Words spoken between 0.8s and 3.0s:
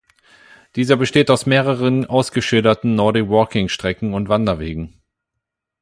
besteht aus mehreren ausgeschilderten